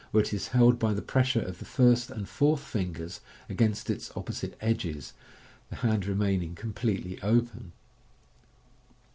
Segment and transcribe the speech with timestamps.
[0.01, 0.07] Fig.
[0.13, 3.87] 72, where it is held by the pressure of the first and fourth fingers against
[3.87, 5.13] its opposite edges,
[5.69, 7.71] the band remaining completely open.